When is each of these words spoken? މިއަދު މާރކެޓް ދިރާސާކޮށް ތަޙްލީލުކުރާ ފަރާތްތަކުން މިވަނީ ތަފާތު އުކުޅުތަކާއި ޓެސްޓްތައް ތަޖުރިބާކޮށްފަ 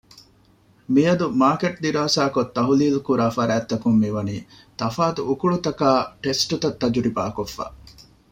މިއަދު 0.93 1.25
މާރކެޓް 1.39 1.77
ދިރާސާކޮށް 1.83 2.53
ތަޙްލީލުކުރާ 2.55 3.25
ފަރާތްތަކުން 3.37 3.97
މިވަނީ 4.03 4.35
ތަފާތު 4.79 5.21
އުކުޅުތަކާއި 5.29 6.03
ޓެސްޓްތައް 6.23 6.79
ތަޖުރިބާކޮށްފަ 6.81 7.65